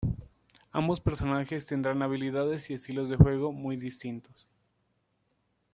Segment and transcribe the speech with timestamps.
[0.71, 4.49] Ambos personajes tendrán habilidades y estilos de juego muy distintos.